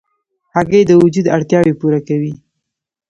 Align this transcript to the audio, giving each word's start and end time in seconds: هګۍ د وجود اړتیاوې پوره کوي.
هګۍ 0.55 0.81
د 0.87 0.91
وجود 1.01 1.25
اړتیاوې 1.35 1.73
پوره 1.79 1.99
کوي. 2.07 2.33